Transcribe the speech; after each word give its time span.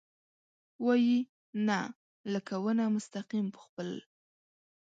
وايي، 0.85 1.17
نه، 1.67 1.79
لکه 2.33 2.53
ونه 2.63 2.85
مستقیم 2.95 3.45
په 3.55 3.59
خپل... 3.65 3.89